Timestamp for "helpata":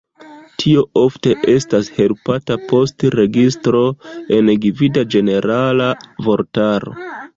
1.97-2.57